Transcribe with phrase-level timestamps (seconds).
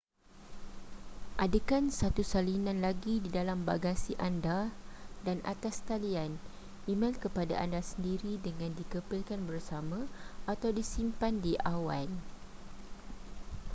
[1.45, 4.59] adakan satu salinan lagi di dalam bagasi anda
[5.25, 6.31] dan atas talian
[6.91, 9.99] emel kepada anda sendiri dengan dikepilkan bersama
[10.53, 12.09] atau disimpan di awan”